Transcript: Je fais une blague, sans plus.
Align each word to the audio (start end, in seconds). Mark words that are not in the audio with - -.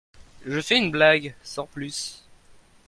Je 0.47 0.59
fais 0.61 0.79
une 0.79 0.89
blague, 0.89 1.35
sans 1.43 1.67
plus. 1.67 2.23